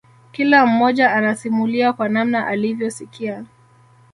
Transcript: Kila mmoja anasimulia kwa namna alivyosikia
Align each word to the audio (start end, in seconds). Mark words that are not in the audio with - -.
Kila 0.31 0.65
mmoja 0.65 1.11
anasimulia 1.13 1.93
kwa 1.93 2.09
namna 2.09 2.47
alivyosikia 2.47 3.45